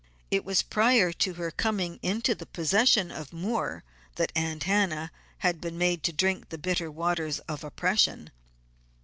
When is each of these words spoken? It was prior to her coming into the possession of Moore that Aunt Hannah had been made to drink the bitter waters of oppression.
It 0.31 0.43
was 0.43 0.63
prior 0.63 1.11
to 1.13 1.35
her 1.35 1.51
coming 1.51 1.99
into 2.01 2.33
the 2.33 2.47
possession 2.47 3.11
of 3.11 3.31
Moore 3.31 3.83
that 4.15 4.31
Aunt 4.35 4.63
Hannah 4.63 5.11
had 5.45 5.61
been 5.61 5.77
made 5.77 6.01
to 6.05 6.11
drink 6.11 6.49
the 6.49 6.57
bitter 6.57 6.89
waters 6.89 7.37
of 7.41 7.63
oppression. 7.63 8.31